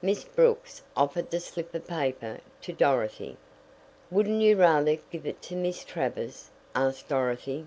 Miss 0.00 0.24
Brooks 0.24 0.80
offered 0.96 1.30
the 1.30 1.38
slip 1.40 1.74
of 1.74 1.86
paper 1.86 2.40
to 2.62 2.72
Dorothy. 2.72 3.36
"Wouldn't 4.10 4.40
you 4.40 4.56
rather 4.56 4.96
give 5.10 5.26
it 5.26 5.42
to 5.42 5.56
Miss 5.56 5.84
Travers?" 5.84 6.48
asked 6.74 7.08
Dorothy. 7.08 7.66